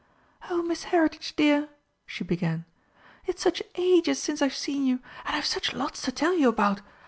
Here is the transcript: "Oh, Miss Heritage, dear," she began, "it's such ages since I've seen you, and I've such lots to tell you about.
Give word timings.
"Oh, 0.49 0.63
Miss 0.63 0.85
Heritage, 0.85 1.35
dear," 1.35 1.69
she 2.07 2.23
began, 2.23 2.65
"it's 3.27 3.43
such 3.43 3.61
ages 3.75 4.17
since 4.17 4.41
I've 4.41 4.55
seen 4.55 4.87
you, 4.87 4.95
and 5.25 5.35
I've 5.35 5.45
such 5.45 5.73
lots 5.73 6.01
to 6.01 6.11
tell 6.11 6.33
you 6.33 6.49
about. 6.49 6.81